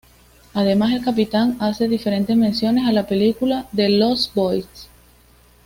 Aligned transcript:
Además 0.55 0.93
el 0.93 1.03
capítulo 1.03 1.53
hace 1.59 1.87
diferentes 1.87 2.35
menciones 2.35 2.87
a 2.87 2.91
la 2.91 3.05
película 3.05 3.67
"The 3.71 3.87
Lost 3.87 4.33
Boys". 4.33 4.89